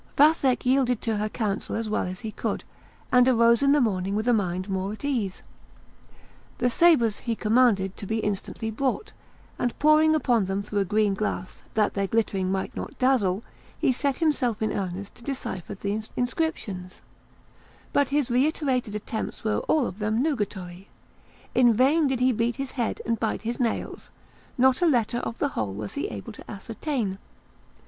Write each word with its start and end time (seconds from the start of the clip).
Vathek 0.17 0.65
yielded 0.65 0.99
to 1.01 1.17
her 1.17 1.29
counsel 1.29 1.75
as 1.75 1.87
well 1.87 2.05
as 2.07 2.21
he 2.21 2.31
could, 2.31 2.63
and 3.13 3.27
arose 3.27 3.61
in 3.61 3.71
the 3.71 3.79
morning 3.79 4.15
with 4.15 4.27
a 4.27 4.33
mind 4.33 4.67
more 4.67 4.93
at 4.93 5.05
ease. 5.05 5.43
The 6.57 6.71
sabres 6.71 7.19
he 7.19 7.35
commanded 7.35 7.95
to 7.97 8.07
be 8.07 8.17
instantly 8.17 8.71
brought, 8.71 9.13
and 9.59 9.77
poring 9.77 10.15
upon 10.15 10.45
them 10.45 10.63
through 10.63 10.79
a 10.79 10.85
green 10.85 11.13
glass, 11.13 11.61
that 11.75 11.93
their 11.93 12.07
glittering 12.07 12.51
might 12.51 12.75
not 12.75 12.97
dazzle, 12.97 13.43
he 13.77 13.91
set 13.91 14.15
himself 14.15 14.59
in 14.63 14.73
earnest 14.73 15.13
to 15.13 15.23
decipher 15.23 15.75
the 15.75 16.01
inscriptions; 16.17 17.03
but 17.93 18.09
his 18.09 18.31
reiterated 18.31 18.95
attempts 18.95 19.43
were 19.43 19.59
all 19.67 19.85
of 19.85 19.99
them 19.99 20.19
nugatory; 20.23 20.87
in 21.53 21.75
vain 21.75 22.07
did 22.07 22.19
he 22.19 22.31
beat 22.31 22.55
his 22.55 22.71
head 22.71 23.01
and 23.05 23.19
bite 23.19 23.43
his 23.43 23.59
nails, 23.59 24.09
not 24.57 24.81
a 24.81 24.87
letter 24.87 25.19
of 25.19 25.37
the 25.37 25.49
whole 25.49 25.75
was 25.75 25.93
he 25.93 26.07
able 26.07 26.33
to 26.33 26.49
ascertain. 26.49 27.19